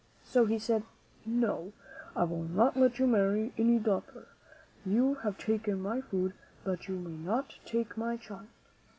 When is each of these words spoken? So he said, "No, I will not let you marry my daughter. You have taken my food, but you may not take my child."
So 0.25 0.45
he 0.47 0.57
said, 0.57 0.81
"No, 1.27 1.73
I 2.15 2.23
will 2.23 2.41
not 2.41 2.75
let 2.75 2.97
you 2.97 3.05
marry 3.05 3.53
my 3.55 3.77
daughter. 3.77 4.29
You 4.83 5.13
have 5.21 5.37
taken 5.37 5.79
my 5.79 6.01
food, 6.01 6.33
but 6.63 6.87
you 6.87 6.97
may 6.97 7.15
not 7.23 7.59
take 7.67 7.95
my 7.97 8.17
child." 8.17 8.47